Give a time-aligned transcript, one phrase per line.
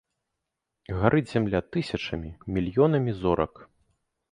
[1.03, 3.53] Гарыць зямля тысячамі, мільёнамі зорак.